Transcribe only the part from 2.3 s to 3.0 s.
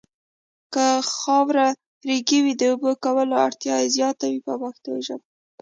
وي د اوبو